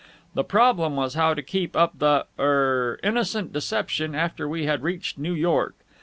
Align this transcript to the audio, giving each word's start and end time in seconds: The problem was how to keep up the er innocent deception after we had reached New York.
The 0.33 0.43
problem 0.43 0.95
was 0.95 1.13
how 1.13 1.35
to 1.35 1.43
keep 1.43 1.75
up 1.75 1.99
the 1.99 2.25
er 2.39 2.99
innocent 3.03 3.53
deception 3.53 4.15
after 4.15 4.49
we 4.49 4.65
had 4.65 4.81
reached 4.81 5.19
New 5.19 5.35
York. 5.35 5.75